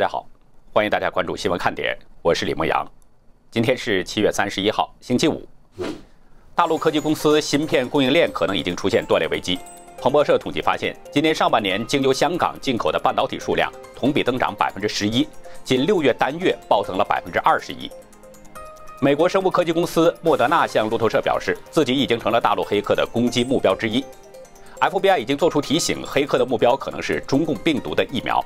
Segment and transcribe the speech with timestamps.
[0.00, 0.26] 大家好，
[0.72, 2.90] 欢迎大家关注新闻看点，我是李梦阳。
[3.50, 5.46] 今天是七月三十一号，星期五。
[6.54, 9.58] 大陆科技公司芯片供应链可能已经出现断裂危机。
[10.00, 15.28] 彭博社统计发现，今年上半年经由香港进口的半导体数量同比增长百分之十一，
[15.64, 17.90] 仅六月单月暴增了百分之二十一。
[19.02, 24.02] 美国生物科技公司莫德纳向路透社表示，自己已经成了大陆黑客的攻击目标之一。
[24.80, 28.42] FBI 已经做出提醒，黑客的目标可能是中共病毒的疫苗。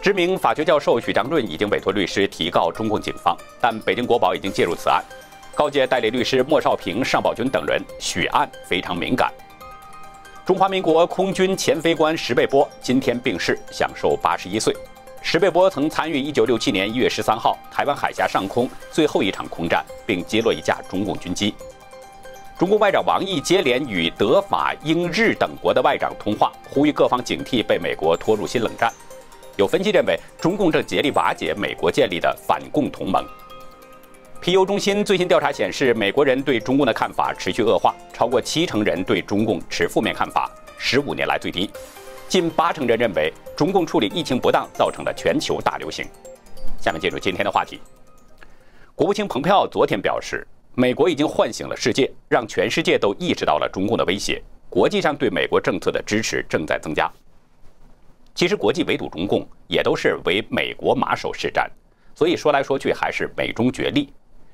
[0.00, 5.02] 知名法学教授许章润已经委托律师提告中共警方，但北京国保已经介入此案，
[5.56, 9.32] 告诫代理律师莫少平、尚宝军等人，许案非常敏感。
[10.46, 14.74] 中华民国空军前飞官石贝波今天病逝，享受八十一岁。
[15.20, 21.52] 石贝波曾参与1967年1月13号台湾海峡上空最后一场空战，并击落一架中共军机。
[22.56, 28.92] 中国外长王毅接连与德、法、英、日等国的外长通话，呼吁各方警惕被美国拖入新冷战。
[29.58, 33.26] 有分析认为，中共正竭力瓦解美国建立的反共同盟。
[34.40, 40.48] 皮尤中心最新调查显示，美国人对中共的看法持续恶化，超过七成人对中共持负面看法，
[40.78, 41.68] 十五年来最低。
[42.28, 46.06] 近八成人认为中共处理疫情不当，造成了全球大流行。
[46.80, 47.80] 下面进入今天的话题。
[48.94, 57.10] 国务卿蓬佩奥昨天表示，美国已经唤醒了世界，让全世界都意识到了中共的威胁，国际上对美国政策的支持正在增加。
[58.38, 61.66] 其实，国际围堵中共也都是为美国马首是瞻，
[62.14, 64.12] 所以说来说去还是美中角力。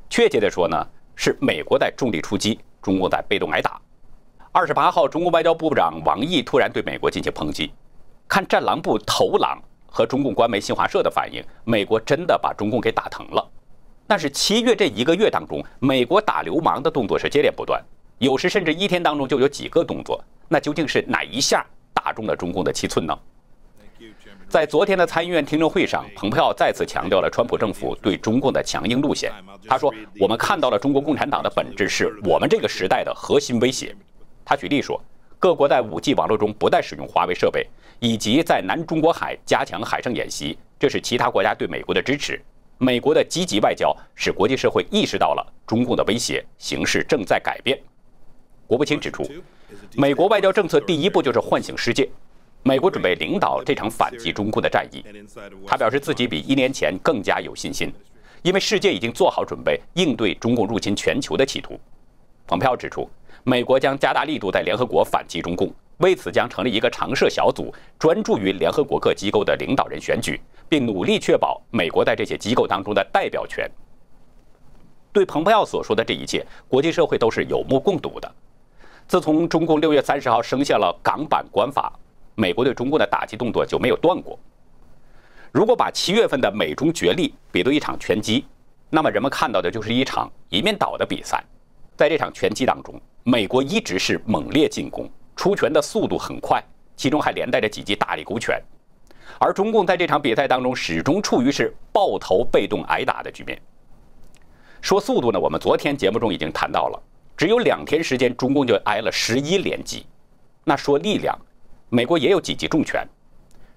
[0.09, 0.75] 确切的说呢，
[1.15, 3.79] 是美国在重力出击，中共在被动挨打。
[4.53, 7.75] 二十八号，中国外交部部长王毅突然对美国进行抨击。
[8.27, 13.47] 看战狼部头狼和中共官媒新华社的反应，美国真的把中共给打疼了。
[14.07, 17.85] 但是七月这一个月当中，美国打流氓的动作是接连不断，
[18.17, 20.25] 有时甚至一天当中就有几个动作。
[20.49, 21.63] 那究竟是哪一下
[21.93, 23.15] 打中了中共的七寸呢？
[24.55, 29.33] 在昨天的参议院听证会上，蓬佩奥再次强调了川普政府对中共的强硬路线。
[29.67, 33.93] 他说：“我们看到了中国共产党的本质是我们这个时代的核心威胁。”
[34.47, 35.03] 他举例说，
[35.41, 37.67] 各国在 5G 网络中不再使用华为设备，
[37.99, 42.41] 以及在南中国海加强海上演习，这是其他国家对美国的支持。
[42.79, 47.77] 美国的积极外交使国际社会意识到了中共的威胁，形势正在改变。
[48.69, 49.29] 国务卿指出，
[49.97, 52.09] 美国外交政策第一步就是唤醒世界。
[52.67, 55.05] 美国准备领导这场反击中共的战役。
[55.67, 57.93] 他表示自己比一年前更加有信心，
[58.43, 61.79] 因为世界已经做好准备应对中共入侵全球的企图。
[62.47, 63.07] 蓬佩奥指出，
[63.43, 73.71] 美国将加大力度在联合国反击中共，为此将成立一个常设小组，专注于联合国各机构的领导人选举，并努力确保美国在这些机构当中的代表权。
[75.13, 78.35] 对蓬佩奥所说的这一切，国际社会都是有目共睹的。
[79.07, 81.93] 自从中共六月三十号生效了港版国安法。
[82.35, 84.39] 美国对中共的打击动作就没有断过。
[85.53, 88.45] 如果把七月份的美中角力比作一场拳击，
[88.91, 91.45] 那么人们看到的就是一场一面倒的比赛。
[91.97, 96.61] 在这场拳击当中，美国一直是猛烈进攻，出拳的速度很快，
[96.97, 98.61] 其中还连带着几记大力勾拳。
[99.39, 103.57] 而中共在这场比赛当中始终处于是抱头被动挨打的局面。
[104.81, 107.01] 说速度呢，我们昨天节目中已经谈到了，
[107.37, 110.05] 只有两天时间，中共就挨了十一连击。
[110.65, 111.39] 那说力量。
[111.95, 113.07] 美国也有几记重拳，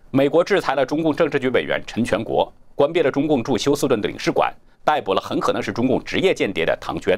[0.10, 4.52] 美国制裁了中共政治局委员陈全国，关闭了中共驻休斯顿的领事馆，
[4.84, 7.16] 逮捕了很可能是中共职业间谍的唐娟。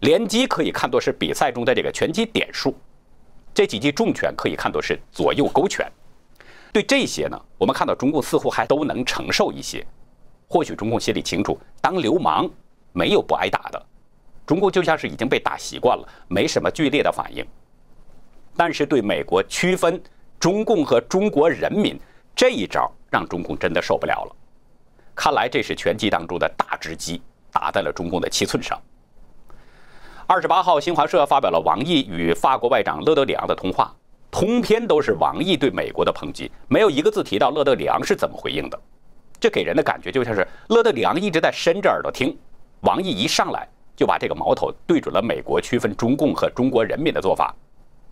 [0.00, 2.74] 连击可以看作是比赛中的这个拳击点数，
[3.52, 5.86] 这几记重拳可以看作是左右勾拳。
[6.72, 9.86] 对这些呢，我们看到中共似乎还都能承受一些。
[10.48, 12.50] 或许中共心里清楚，当流氓
[12.94, 13.86] 没有不挨打的，
[14.46, 17.44] 中共就像是已经被打习惯了，没什么剧烈的反应。
[18.56, 20.00] 但是对美国区分
[20.38, 21.98] 中共和中国人民
[22.36, 24.36] 这一招，让中共真的受不了了。
[25.14, 27.22] 看来这是拳击当中的大直击，
[27.52, 28.80] 打在了中共的七寸上。
[30.26, 33.94] 二十八号，新华社发表了王毅与法国外长勒德里昂的通话，
[34.30, 38.80] 通篇都是王毅对美国的抨击，没有一个字提到勒德里昂是怎么回应的。
[39.38, 42.36] 这给人的感觉就像是勒德里昂一直在伸着耳朵听，
[42.80, 47.54] 王毅一上来就把这个矛头对准了美国区分中共和中国人民的做法。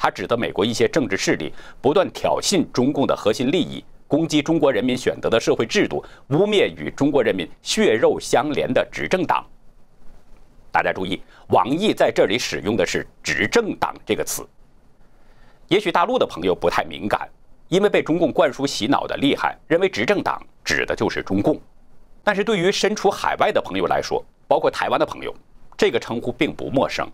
[0.03, 9.47] 他指责美国一些政治势力不断挑衅中共的核心利益，攻击中国人民选择的社会制度，污蔑与中国人民血肉相连的执政党。
[10.73, 14.45] 大家注意，王毅在这里使用的是“执政党”这个词。
[15.69, 17.29] 也许大陆的朋友不太敏感，
[17.69, 21.57] 因为被中共灌输洗脑的厉害，认为执政党指的就是中共。
[22.25, 25.33] 但是对于身处海外的朋友来说，包括台湾的朋友，
[25.79, 27.09] 这个称呼并不陌生，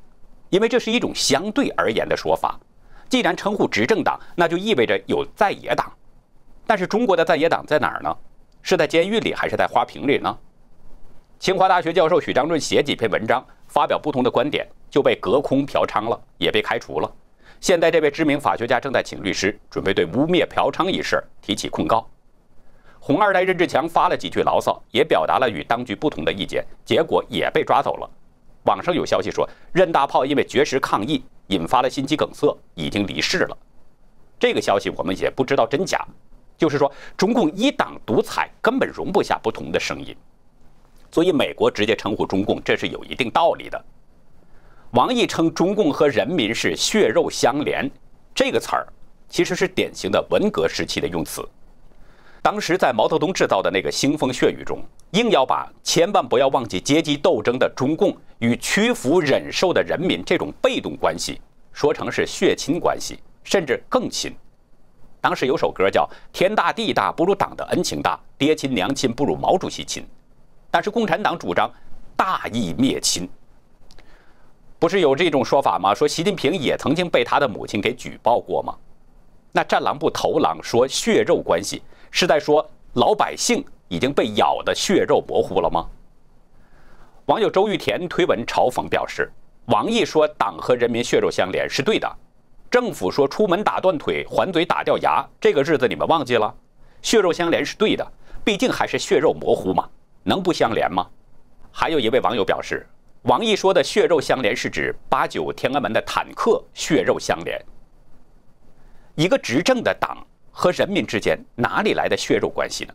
[0.48, 2.58] 因为这是一种相对而言的说法。
[3.08, 5.90] 既然称呼执政党，那就意味着有在野党。
[6.66, 8.14] 但是中国的在野党在哪儿呢？
[8.60, 10.36] 是在监狱里还是在花瓶里呢？
[11.38, 17.10] 清华大学教授许章润写几篇文章，发表不同的观点，就被隔空嫖娼了，也被开除了。
[17.60, 22.06] 现在这位知名法学家正在请律师，准备对污蔑嫖娼一事提起控告。
[23.00, 28.10] 红二代任志强发了几句牢骚，也表达了与当局不同的意见，结果也被抓走了。
[28.64, 33.56] 网上有消息说，任大炮因为绝食抗议，引发了心肌梗塞，已经离世了。
[34.38, 36.06] 这个消息我们也不知道真假，
[36.56, 40.16] 就是说中共一党独裁根本容不下不同的声音，
[41.10, 43.84] 所以美国直接称呼中共，这是有一定道理的。
[44.92, 47.90] 王毅称中共和人民是血肉相连，
[48.34, 48.86] 这个词儿
[49.28, 51.46] 其实是典型的文革时期的用词。
[52.40, 54.80] 当时在毛泽东制造的那个腥风血雨中，
[55.10, 61.40] 硬要把千万不要忘记阶级斗争的中共与屈服忍受的人民这种被动关系
[61.72, 64.34] 说成是血亲关系，甚至更亲。
[65.20, 70.06] 当时有首歌叫“天大地大不如党的恩情大，爹亲娘亲不如毛主席亲”，
[70.70, 71.70] 但是共产党主张
[72.16, 73.28] 大义灭亲。
[74.78, 75.92] 不是有这种说法吗？
[75.92, 78.76] 说习近平也曾经被他的母亲给举报过吗？
[79.50, 85.86] 那战狼部头狼说血肉关系，是在说老百姓已经被咬得血肉模糊了吗？
[87.26, 89.30] 网友周玉田推文嘲讽表示
[89.66, 92.10] ：“王毅说党和人民血肉相连是对的，
[92.70, 96.54] 政府说出门打断腿还嘴打掉牙，这个日子你们忘记了？
[97.02, 98.12] 血肉相连是对的，
[98.44, 99.88] 毕竟还是血肉模糊嘛，
[100.22, 101.06] 能不相连吗？”
[101.70, 102.86] 还有一位网友表示。
[103.22, 107.60] 王毅说的“血肉相连”是指八九天安门的坦克血肉相连。
[109.16, 110.24] 一个执政的党
[110.58, 112.92] 和人民之间哪里来的血肉关系呢？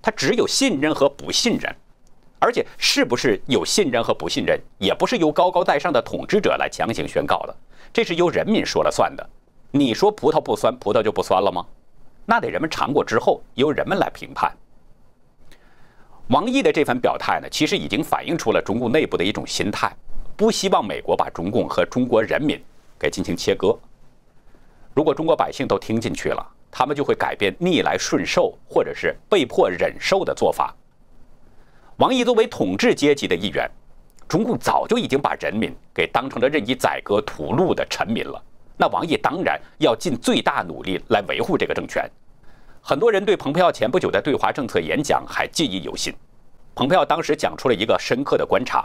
[0.00, 1.74] 他只有信任和不信任，
[2.38, 7.56] 而且是不是有信任和不信任，也不是由高高在上的统治者来强行宣告的，
[7.92, 9.28] 这是由人民说了算的。
[9.72, 11.66] 你说葡萄不酸，葡萄就不酸了吗？
[12.26, 14.56] 那得人们尝过之后，由人们来评判。
[16.28, 19.92] 王毅的这番表态呢，其实已经反映出了中共内部的一种心态，
[20.36, 22.62] 不希望美国把中共和中国人民
[22.96, 23.76] 给进行切割。
[24.94, 30.74] 如果中国百姓都听进去了，他们就会改变逆来顺受或者是被迫忍受的做法。
[31.98, 33.70] 王毅作为统治阶级的一员，
[34.26, 38.42] 中共早就已经把人民给当成了任意宰割屠戮的臣民了。
[38.76, 42.10] 那王毅当然要尽最大努力来维护这个政权。
[42.80, 46.12] 很多人对蓬佩奥前不久的对华政策演讲还记忆犹新。
[46.74, 48.84] 蓬佩奥当时讲出了一个深刻的观察：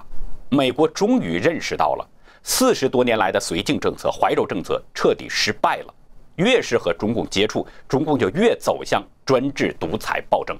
[0.49, 2.07] 美国终于认识到了
[2.43, 5.93] 四十多年来的绥靖政策、怀柔政策彻底失败了。
[6.39, 10.57] 越是和中共接触，中共就越走向专制、独裁、暴政。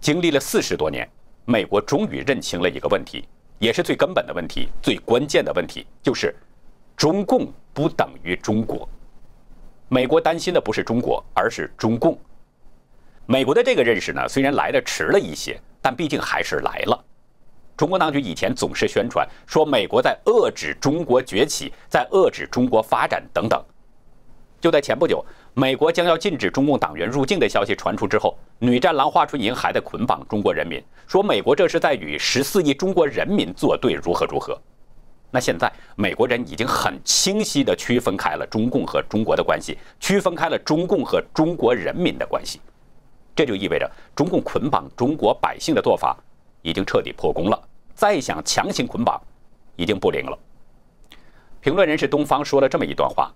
[0.00, 1.08] 经历了四十多年，
[1.44, 3.24] 美国终于认清了一个问题，
[3.60, 6.34] 也是最根本的问题、最关键的问题，就是
[6.96, 8.88] 中共不等于中国。
[9.88, 12.18] 美国担心的不是中国，而是中共。
[13.26, 17.04] 美国的这个认识呢，虽然来的迟了一些，但毕竟还是来了。
[17.76, 23.64] 中国当局以前总是宣传说美国在遏制中国崛起，在遏制中国发展等等。
[24.66, 25.24] 就在前不久，
[25.54, 34.60] 美国将要禁止中共党员入境的消息传出之后，女战狼华春莹还在捆绑中国人民，说美国这是在与十四亿中国人民作对，如何如何。
[35.30, 42.60] 那现在美国人已经很清晰地区分开了中共和中国的关系，区分开了中共和中国人民的关系。
[43.36, 46.16] 这就意味着中共捆绑中国百姓的做法
[46.62, 47.62] 已经彻底破功了，
[47.94, 49.22] 再想强行捆绑，
[49.76, 50.36] 已经不灵了。
[51.60, 53.32] 评论人士东方说了这么一段话：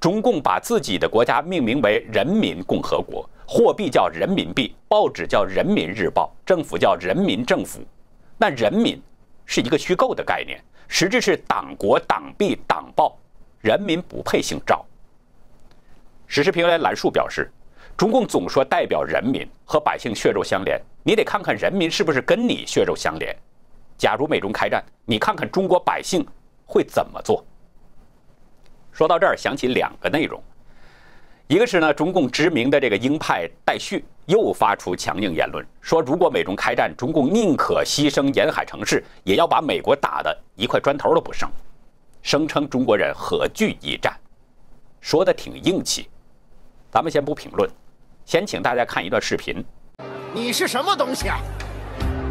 [0.00, 7.80] 中共把自己的国家命名为人民共和国，货币叫人民币，报纸叫人民日报，政府叫人民政府。
[8.38, 9.00] 那人民
[9.44, 13.14] 是一个虚构的概念，实质是党国、党币、党报，
[13.60, 14.82] 人民不配姓赵。
[16.26, 17.50] 时事评论员兰树表示。
[17.96, 23.36] 中共总说代表人民和百姓血肉相连，你得看看人民是不是跟你血肉相连。
[23.98, 26.26] 假如美中开战，你看看中国百姓
[26.64, 27.44] 会怎么做？
[29.00, 30.38] 说到这儿，想起两个内容，
[31.46, 41.48] 一个是呢，中共知名的这个鹰派戴旭又发出强硬言论，说如果美中开战，中共宁可牺牲沿海城市，也要把美国打的一块砖头都不剩，
[42.20, 44.14] 声称中国人何惧一战，
[45.00, 46.06] 说的挺硬气。
[46.90, 47.66] 咱们先不评论。
[48.26, 49.64] 先请大家看一段视频。
[50.34, 51.38] 你是什么东西啊？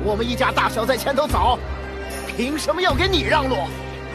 [0.04, 1.58] 我们一家大小在前头走，
[2.28, 3.56] 凭什么要给你让路？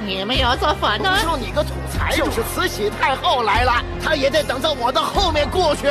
[0.04, 1.16] 你们要造反呢？
[1.22, 2.24] 就你个土财主！
[2.26, 5.86] 就是慈禧太后来了，她也得等在我的后面过去。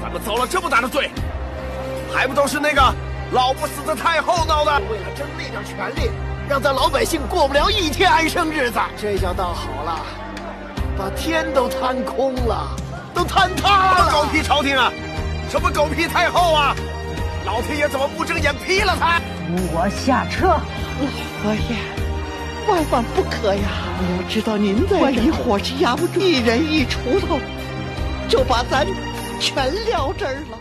[0.00, 1.10] 咱们遭了这么大的罪，
[2.14, 2.94] 还不都是那个
[3.32, 4.72] 老不死的太后闹的？
[4.90, 6.10] 为了争那点权利，
[6.48, 8.78] 让咱老百姓过不了一天安生日子。
[8.96, 10.00] 这下倒好了，
[10.96, 12.68] 把天都摊空了。
[13.12, 14.12] 都坍塌了！
[14.12, 14.92] 狗屁朝廷啊，
[15.48, 16.76] 什么狗屁太后啊！
[17.46, 19.18] 老天爷怎么不睁眼劈了他？
[19.72, 20.48] 我下车。
[20.48, 21.06] 老
[21.42, 21.78] 佛爷，
[22.68, 23.62] 万万不可呀！
[23.98, 27.38] 我要知道您在，万一火气压不住，一人一锄头，
[28.28, 28.84] 就把咱
[29.38, 30.58] 全撂这儿了。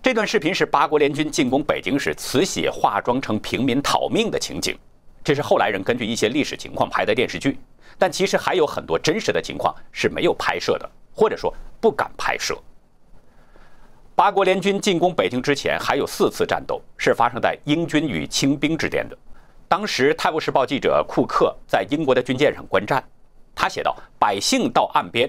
[0.00, 4.78] 这段视频是八国联军进攻北京时，慈禧化妆成平民讨命的情景。
[5.24, 7.58] 这是后来人根据一些历史情况拍的电视剧，
[7.98, 12.56] 但其实还有很多真实的情况是没有拍摄的，或者说不敢拍摄。
[14.14, 19.18] 八国联军进攻北京之前，还有四次战斗是发生在英军与清兵之间的。
[19.72, 23.02] 当时，《泰晤士报》记者库克在英国的军舰上观战，
[23.54, 25.26] 他写道：“百姓到岸边，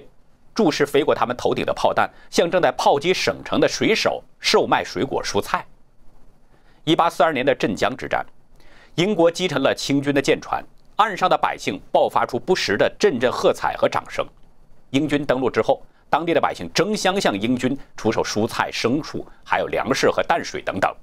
[0.54, 5.64] 注视飞过他们头顶的炮弹，像正在炮击省城的水手售卖水果蔬菜。
[6.84, 8.22] ”1842 年的镇江之战，
[8.96, 10.62] 英国击沉了清军的舰船，
[10.96, 14.22] 岸上的百姓爆发出不时的阵阵喝彩和掌声。
[14.90, 15.82] 英军登陆之后。
[16.10, 20.94] 当地的百姓争相向英军出售蔬菜、牲畜，还有粮食和淡水等等。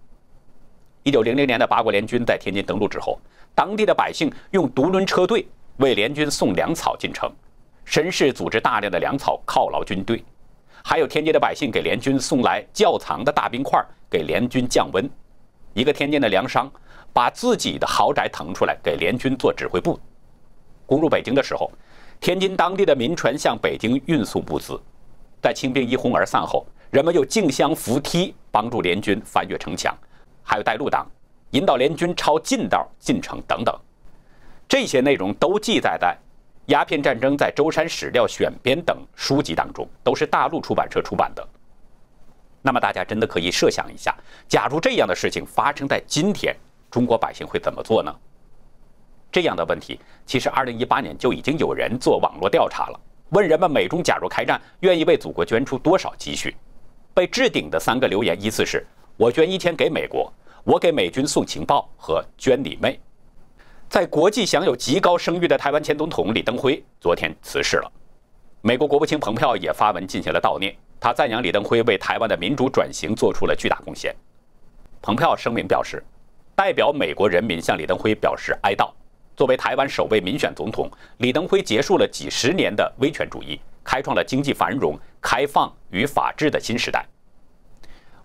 [1.04, 3.20] 一九零零年的八国联军在天津登陆之后，
[3.56, 7.32] 当地的百姓用独轮车队为联军送粮草进城，
[7.88, 10.24] 绅士组织大量的粮草犒劳军队，
[10.84, 15.10] 还有天津的百姓给联军送来窖藏的大冰块，给联军降温。
[15.74, 16.72] 一个天津的粮商
[17.12, 20.00] 把自己的豪宅腾出来给联军做指挥部。
[20.86, 21.72] 攻入北京的时候，
[22.20, 24.80] 天津当地的民船向北京运送物资。
[25.42, 29.98] 在清兵一哄而散后，人们又竞相扶梯帮助联军翻越城墙，
[30.52, 31.08] 还有带路党
[31.52, 33.74] 引导联军抄近道进城等等。
[34.68, 36.10] 这些内容都记载在
[36.74, 41.48] 《鸦片战争在舟山史料选编》等书籍当中，都是大陆出版社出版的。
[42.62, 44.14] 那么大家真的可以设想一下，
[44.50, 46.54] 假如这样的事情发生在今天，
[46.90, 48.14] 中国百姓会怎么做呢？
[49.32, 53.00] 这样的问题，其实2018年就已经有人做网络调查了。
[53.30, 56.54] 问人们美中假如开战，愿意为祖国捐出多少积蓄？
[57.14, 58.86] 被置顶的三个留言依次是：
[59.22, 63.00] 我捐一千给美国，我给美军送情报和捐你妹。
[63.88, 67.92] 在国际享有极高声誉的台湾前总统李登辉昨天辞世了，
[68.64, 74.12] 美国国务卿蓬佩奥也发文进行了悼念，他赞扬李登辉为台湾的民主转型做出了巨大贡献。
[75.04, 76.04] 蓬佩奥声明表示，
[76.56, 78.92] 代表美国人民向李登辉表示哀悼。
[79.36, 87.06] 作为台湾首位民选总统，李登辉结束了几十年的威权主义，开创了经济繁荣、开放与法治的新时代。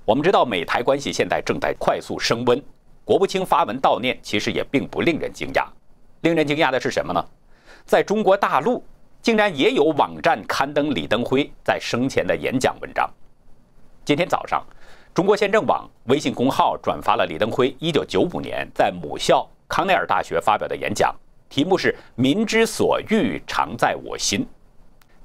[0.07, 2.63] 我们知道，美台关系现在正在快速升温。
[3.05, 5.67] 国务卿发文悼念，其实也并不令人惊讶。
[6.21, 7.25] 令人惊讶的是什么呢？
[7.85, 8.85] 在中国大陆，
[9.21, 13.11] 竟然也有网站刊登李登辉在生前的演讲文章。
[14.05, 14.65] 今天早上，
[15.13, 19.45] 中国宪政网微信公号转发了李登辉1995年在母校。
[19.69, 21.13] 康奈尔大学发表的演讲，
[21.49, 24.47] 题目是“民之所欲，常在我心”。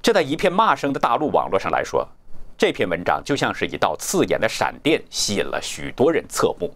[0.02, 2.08] 这在一片骂声的大陆网络上来说，
[2.62, 6.72] 这篇文章就像是一道刺眼的闪电，吸引了许多人侧目。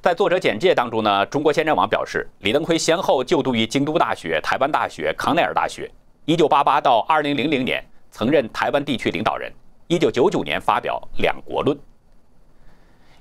[0.00, 5.90] 在作者简介当中呢，中国宪政网表示，李登辉先后就读于京都大学、台湾大学、康奈尔大学。
[6.26, 9.52] 1988到2000年曾任台湾地区领导人。
[9.88, 11.76] 1999年发表《两国论》。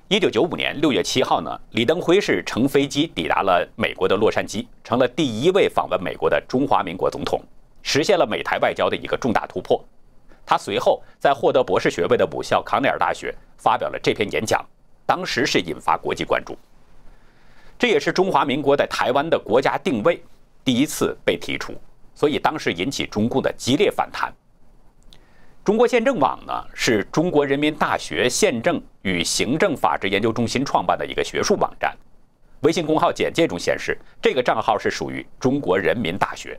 [0.10, 7.42] 一九九五年六月七号呢，李登辉是乘飞机抵达了美国的洛杉矶，成了第一位访问美国的中华民国总统，
[7.82, 9.84] 实现了美台外交的一个重大突破。
[10.48, 14.66] 他随后在获得博士学位的母校康奈尔大学发表了这篇演讲，
[15.06, 16.58] 当时是引发国际关注。
[17.78, 20.24] 这也是中华民国在台湾的国家定位
[20.64, 21.74] 第一次被提出，
[22.16, 24.34] 所以当时引起中共的激烈反弹。
[25.66, 31.94] 中国宪政网呢，是中国人民大学宪政与行政法治研究中心创办的一个学术网站。
[32.62, 36.58] 微信公号简介中显示，这个账号是属于中国人民大学，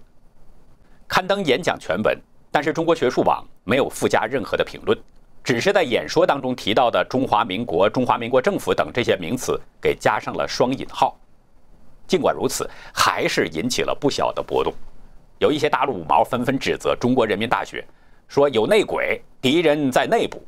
[1.09, 2.17] 刊登演讲全文。
[2.59, 4.99] 但是中国学术网没有附加任何的评论，
[5.45, 11.17] 只是在演说当中提到的“中华民国”“中华民国政府”等这些名词给加上了双引号。
[12.09, 14.75] 尽管如此，还是引起了不小的波动。
[15.39, 17.87] 有一些大陆五毛纷纷指责中国人民大学。
[18.27, 20.45] 说有内鬼，敌人在内部，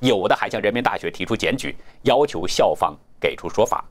[0.00, 3.84] 有的还向人民大学提出检举，要求校方给出说法。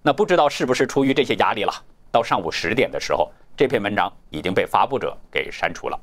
[0.00, 1.74] 那不知道是不是出于这些压力了？
[2.10, 6.00] 到上午十点的时候，这篇文章已经被发布者给删除了。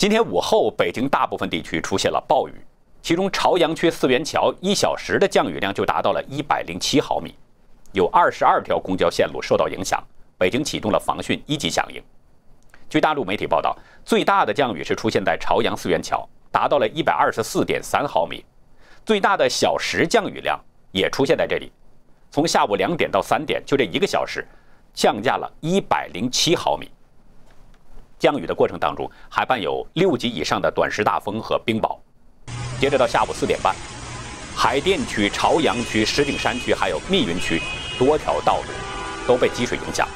[0.00, 2.54] 今天午后，北京大部分地区出现了暴雨，
[3.02, 7.34] 其中朝阳区四元桥一小时的降雨量就达到了一百零七毫米，
[7.92, 10.02] 有二十二条公交线路受到影响，
[10.38, 12.02] 北京启动了防汛一级响应。
[12.88, 18.42] 据大陆媒体报道，最大的降雨是出现在朝阳四元桥，达到了一百二十四点三毫米；
[19.04, 20.58] 最大的小时降雨量
[20.92, 21.70] 也出现在这里，
[22.30, 24.48] 从下午两点到三点，就这一个小时，
[24.94, 26.90] 降价了一百零七毫米。
[28.20, 31.98] 降雨的过程当中，还伴有六级以上的短时大风和冰雹。
[32.78, 33.74] 接着到下午四点半，
[34.54, 37.62] 海淀区、朝阳区、石景山区还有密云区
[37.98, 38.64] 多条道路
[39.26, 40.06] 都被积水影响。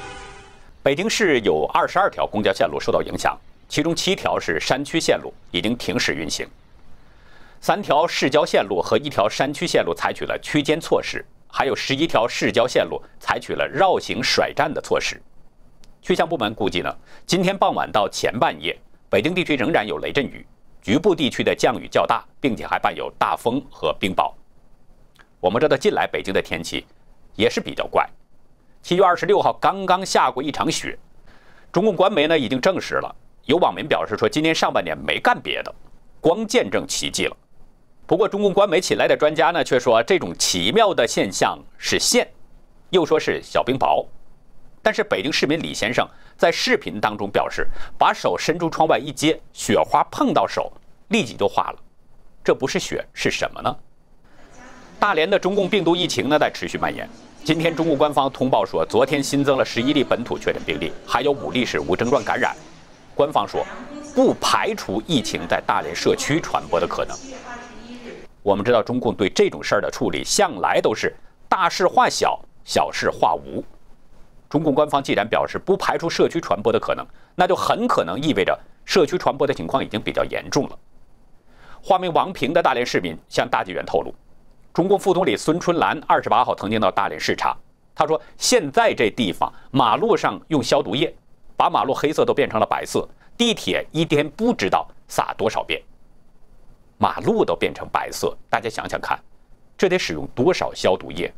[0.83, 3.35] 北京市有二十二条公交线路受到影响，
[3.71, 6.47] 其中七条是山区线路，已经停驶运行；
[7.63, 15.19] 三条市郊线路和一条山区线路采取了区间措施，还有十一条市郊线路采取了绕行甩站的措施。
[16.05, 16.95] 气象部门估计呢，
[17.25, 20.47] 今天傍晚到前半夜，北京地区仍然有雷阵雨，
[20.83, 24.31] 局部地区的降雨较大，并且还伴有大风和冰雹。
[25.41, 26.85] 我们知道，近来北京的天气
[27.37, 28.07] 也是比较怪。
[28.83, 30.99] 七月二十六号刚刚下过一场雪，
[31.73, 33.17] 中共官媒呢已经证实了。
[33.47, 35.75] 有网民表示说，今年上半年没干别的，
[36.21, 37.37] 光见证奇迹了。
[38.07, 42.29] 不过，中共官媒请来的专家呢却说，这种奇妙的现象是线，
[42.91, 44.05] 又说是小冰雹。
[44.85, 50.71] 但是，北京市民李先生在视频当中表示，把手伸出窗外一接，雪花碰到手，
[51.09, 51.79] 立即就化了。
[52.45, 53.75] 这不是雪是什么呢？
[55.01, 57.09] 大连的中共病毒疫情呢在持续蔓延。
[57.43, 62.55] 今天，中共官方通报说，昨天新增了十一例本土确诊病例，还有五例是无症状感染。
[63.15, 63.67] 官方说，
[64.15, 67.17] 不排除疫情在大连社区传播的可能。
[68.43, 71.17] 我们知道，中共对这种事儿的处理向来都是
[71.49, 73.65] 大事化小，小事化无。
[74.49, 80.79] 中共官方既然表示不排除社区传播的可能，那就很可能意味着社区传播的情况已经比较严重了。
[81.83, 84.15] 化名王平的大连市民向大纪元透露。
[84.73, 87.57] 中共副总理孙春兰二十八号曾经到大连视察，
[87.95, 91.15] 他说：“现在这地方马路上用消毒液，
[91.57, 95.81] 把马路黑色都变成了白色，地铁一天不知道撒多少遍，
[96.99, 98.37] 马路都变成白色。
[98.51, 99.17] 大家想想看，
[99.77, 101.33] 这得使用多少消毒液？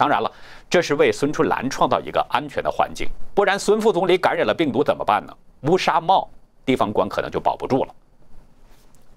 [0.00, 0.32] 当然了，
[0.70, 5.36] 这是为孙春兰创造一个安全的环境，不然孙副总理感染了病毒怎么办呢？
[5.70, 6.26] 乌纱帽，
[6.64, 7.94] 地方官可能就保不住了。”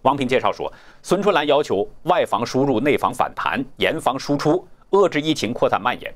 [0.03, 0.69] 王平介绍说，
[1.01, 6.13] 孙春兰要求外防输入，内防反弹，严防输出，遏制疫情扩散蔓延。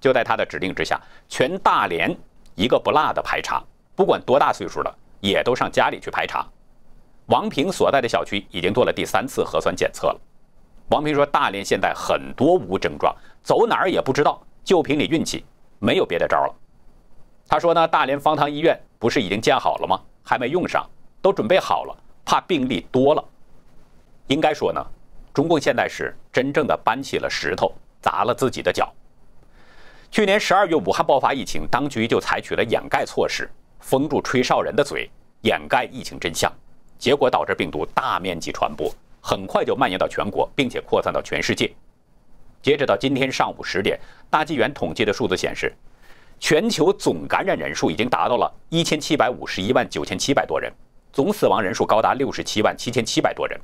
[0.00, 0.98] 就在他的指令之下，
[1.28, 2.16] 全大连
[2.54, 3.62] 一个不落的排查，
[3.94, 6.46] 不管多大岁数的，也都上家里去排查。
[7.26, 10.20] 王平所在的小区已经做了第三次核酸检测了。
[10.88, 15.44] 王平说，大连现在很多无症状，走哪儿也不知道，就凭你运气，
[15.78, 16.54] 没有别的招了。
[17.48, 20.00] 他说呢，大连方舱医院不是已经建好了吗？
[20.22, 20.88] 还没用上，
[21.20, 21.96] 都准备好了。
[22.24, 23.24] 怕病例多了，
[24.26, 24.84] 应该说呢，
[25.32, 28.92] 中共现在是真正的搬起了石头砸了自己的脚。
[30.10, 35.08] 去年十二月武汉爆发疫情，当局就采取了掩盖措施，封住吹哨人的嘴，
[35.42, 36.52] 掩盖疫情真相，
[36.98, 38.92] 结果导致病毒大面积传播，
[39.28, 41.68] 很快就蔓延到全国，并且扩散到全世界。
[42.62, 43.98] 截止到今天上午十点，
[44.30, 45.74] 大纪元统计的数字显示，
[46.38, 50.72] 全球总感染人数已经达到了一千七百五十一万九千七百多人。
[51.12, 53.60] 总死亡人数高达六十七万七千七百多人。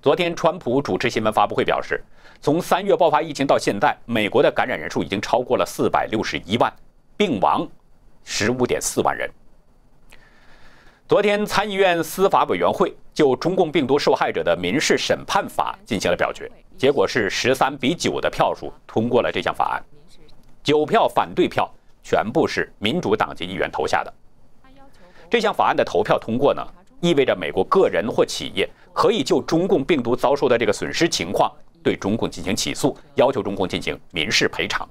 [0.00, 2.02] 昨天，川普主持新闻发布会表示，
[2.40, 6.74] 从三月爆发疫情到现在，美国的感染人数已经超过了四百六十一万，
[7.14, 7.68] 病亡
[8.24, 9.30] 十五点四万人。
[11.08, 19.84] 昨天，参议院司法委员会就中共病毒受害者的民事审判法进行了表决，结果是十三比九的票数通过了这项法案，
[20.64, 24.12] 九票反对票全部是民主党籍议员投下的。
[25.30, 26.66] 这项法案的投票通过呢，
[27.00, 31.48] 意味着美国个人或企业可以就中共病毒遭受的这个损失情况
[31.84, 34.84] 对中共进行起诉，要求中共进行民事赔偿。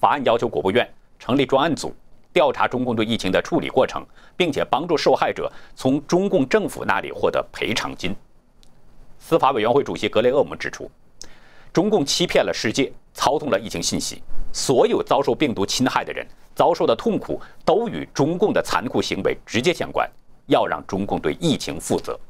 [0.00, 1.94] 法案要求国务院成立专案组，
[2.36, 4.04] 调查中共对疫情的处理过程，
[4.36, 8.14] 并且帮助受害者从中共政府那里获得赔偿金。
[9.18, 10.90] 司法委员会主席格雷厄姆指出，
[11.72, 14.22] 中共欺骗了世界，操纵了疫情信息，
[14.52, 16.26] 所有遭受病毒侵害的人。
[16.54, 20.06] 遭受的痛苦都与中共的残酷行为直接相关，
[20.46, 22.20] 要让中共对疫情负责。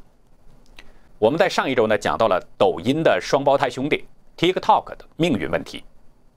[1.19, 4.05] 我们在上一周呢讲到了抖音的双胞胎兄弟
[4.37, 5.83] TikTok 的命运问题，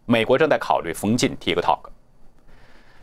[0.08, 1.80] 美国正在考虑封禁 TikTok。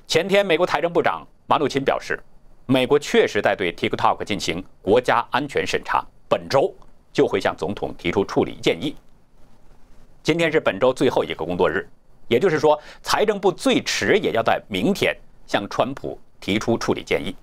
[0.07, 2.23] 前天，美国财政部长马努钦表示，
[2.65, 6.73] 美国确实在对 TikTok 进行国家安全审查，本周
[7.13, 8.95] 就会向总统提出处理建议。
[10.23, 11.87] 今天是本周最后一个工作日。
[12.29, 17.35] 也就是说，财政部最迟也要在明天向川普提出处理建议。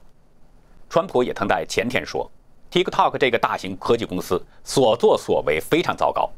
[0.89, 2.29] 川普也曾在前天说
[2.71, 6.29] ，TikTok 这个大型科技公司所作所为非常糟糕。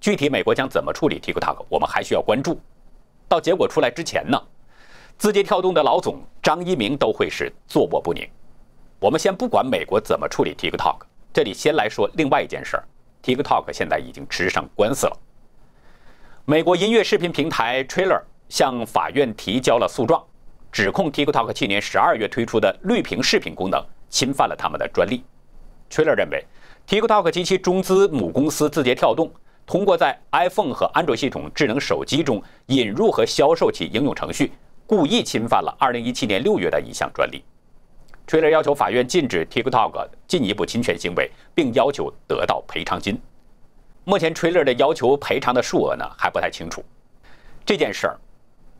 [0.00, 2.58] 具体美国将怎么处理 TikTok，我们还需要关注。
[3.28, 4.38] 到结果出来之前呢，
[5.18, 8.28] 字节跳动的老总张一鸣都会是坐卧不宁。
[9.00, 10.96] 我们先不管美国怎么处理 TikTok，
[11.32, 12.84] 这里先来说另外一件事儿
[13.22, 15.16] ：TikTok 现在已经吃上官司了。
[16.44, 20.22] 美国音乐视频平台 Trailer 向法院提交了诉状，
[20.70, 25.24] 指控 TikTok 去年十二月推出的绿屏视频功能侵犯了他们的专利。
[25.90, 26.44] Trailer 认为
[26.86, 29.30] TikTok 及其中资母公司字节跳动，
[29.64, 34.52] 通过在 iPhone 和安卓系统智能手机中引入和销售其应用程序，
[34.86, 37.42] 故意侵犯了2017年6月的一项专利。
[38.26, 43.20] Trailer 要求法院禁止 TikTok 进一步侵权行为，并要求得到赔偿金。
[44.04, 46.84] 目前 Trailer 的要求赔偿的数额呢还不太清楚。
[47.64, 48.18] 这件事儿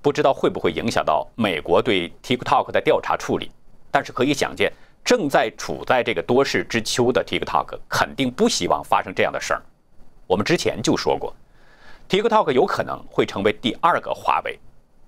[0.03, 3.51] 不知道会不会影响到美国对 TikTok 的调查处理，
[3.90, 4.73] 但是可以想见。
[5.05, 9.62] 正在处在这个多事之秋的 TikTok 肯定不希望发生这样的事儿。
[10.27, 11.35] 我们之前就说过
[12.09, 14.59] ，TikTok 有可能会成为第二个华为，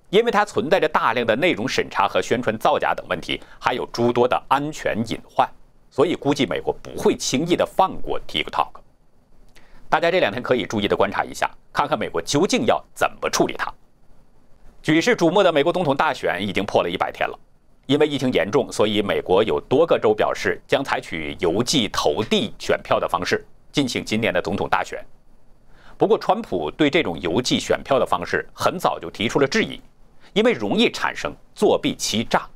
[0.09, 5.47] 因为它存在着大量的内容审查和宣传造假等问题，还有诸多的安全隐患，
[5.89, 8.69] 所以估计美国不会轻易的放过 TikTok。
[9.89, 13.73] 大家这两天可以注意的观察一下，看看美国究竟要怎么处理它。
[14.81, 17.37] 举世瞩目的美国总统大选已经破了一百天了。
[17.85, 25.01] 因为疫情严重，所以美国有多个州表示将采取邮寄投递选票的方式进行今年的总统大选。
[25.97, 29.81] 不过，川普对这种邮寄选票的方式很早就提出了质疑，
[30.33, 32.47] 因为容易产生作弊欺诈。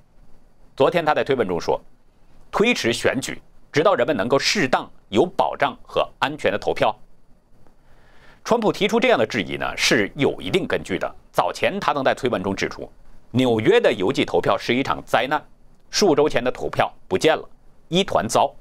[0.75, 1.79] 昨天他在推文中说，
[2.51, 6.95] 推迟选举，直到人们能够适当、有保障和安全的投票。
[8.43, 11.15] 川普提出这样的质疑呢，是有一定根据的。
[11.31, 12.91] 早前他曾在推文中指出。
[13.33, 15.41] 纽约的邮寄投票是一场灾难，
[15.89, 17.49] 数周前的投票不见了，
[17.87, 18.53] 一团糟。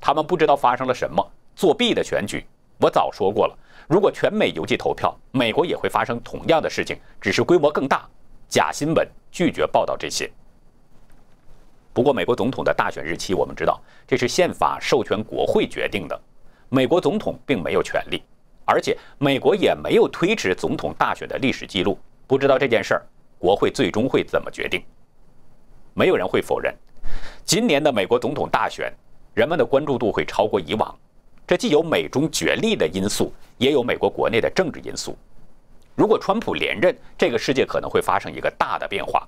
[0.00, 1.22] 他们不知道发生了什么，
[1.54, 2.46] 作弊的选举。
[2.78, 3.54] 我早说过了，
[3.86, 8.08] 如果全美邮寄投票，美国也会发生同样的事情，只是规模更大。
[8.50, 10.28] 假新闻拒绝报道这些。
[11.92, 16.20] 不过，美国总统的大选日期，我们知道这是宪法授权国会决定的，
[16.68, 18.20] 美国总统并没有权利，
[18.64, 21.96] 而且美国也没有推迟总统大选的历史记录。
[22.26, 23.06] 不知道这件事儿。
[23.38, 24.82] 国会最终会怎么决定？
[25.94, 26.74] 没有人会否认，
[27.42, 28.92] 今年的美国总统大选，
[29.32, 30.94] 人们的关注度会超过以往。
[31.46, 35.16] 这既有美中角力的因素，也有美国国内的政治因素。
[35.94, 39.20] 如果川普连任，这个世界可能会发生一个大的变化；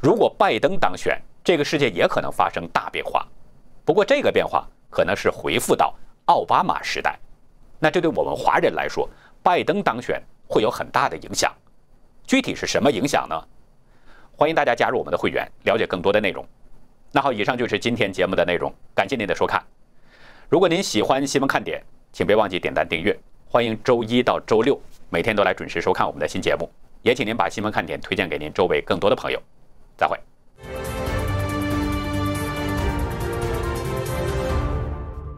[0.00, 3.26] 如果拜登当选，这个世界也可能发生大变化。
[3.84, 5.94] 不过，这个变化可能是回复到
[6.26, 7.18] 奥巴马时代。
[7.78, 9.08] 那这对我们华人来说，
[9.42, 11.52] 拜登当选会有很大的影响。
[12.26, 13.40] 具体是什么影响呢？
[14.36, 16.44] 欢迎大家加入我们的会员，了解更多的内容。
[17.12, 19.62] 那好，以上就是今天节目的内容，感谢您的收看。
[20.48, 23.16] 如果您喜欢新闻看点，请别忘记点赞订阅。
[23.48, 24.78] 欢迎周一到周六
[25.08, 26.68] 每天都来准时收看我们的新节目，
[27.02, 29.40] 也请您把新闻看点推荐给您周围更多的朋友。
[29.96, 30.18] 再会。